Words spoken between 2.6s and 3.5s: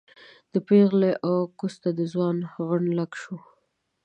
غڼ لک شوی